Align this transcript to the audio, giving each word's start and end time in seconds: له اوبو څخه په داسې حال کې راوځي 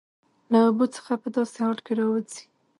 له 0.51 0.59
اوبو 0.67 0.85
څخه 0.95 1.11
په 1.21 1.27
داسې 1.35 1.57
حال 1.63 1.77
کې 1.85 1.93
راوځي 1.99 2.41